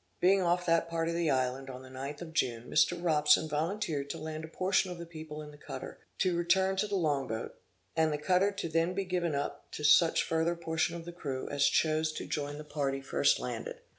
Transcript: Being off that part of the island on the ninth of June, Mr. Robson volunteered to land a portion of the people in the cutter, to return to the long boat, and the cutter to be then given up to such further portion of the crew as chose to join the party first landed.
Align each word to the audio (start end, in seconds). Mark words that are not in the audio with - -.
Being 0.19 0.41
off 0.41 0.65
that 0.65 0.89
part 0.89 1.09
of 1.09 1.13
the 1.13 1.29
island 1.29 1.69
on 1.69 1.83
the 1.83 1.89
ninth 1.91 2.23
of 2.23 2.33
June, 2.33 2.63
Mr. 2.67 2.97
Robson 2.99 3.47
volunteered 3.47 4.09
to 4.09 4.17
land 4.17 4.43
a 4.43 4.47
portion 4.47 4.89
of 4.89 4.97
the 4.97 5.05
people 5.05 5.43
in 5.43 5.51
the 5.51 5.59
cutter, 5.59 5.99
to 6.17 6.35
return 6.35 6.75
to 6.77 6.87
the 6.87 6.95
long 6.95 7.27
boat, 7.27 7.53
and 7.95 8.11
the 8.11 8.17
cutter 8.17 8.49
to 8.51 8.67
be 8.67 8.73
then 8.73 8.93
given 8.95 9.35
up 9.35 9.69
to 9.73 9.83
such 9.83 10.23
further 10.23 10.55
portion 10.55 10.95
of 10.95 11.05
the 11.05 11.13
crew 11.13 11.47
as 11.49 11.67
chose 11.67 12.11
to 12.13 12.25
join 12.25 12.57
the 12.57 12.63
party 12.63 12.99
first 12.99 13.37
landed. 13.39 13.79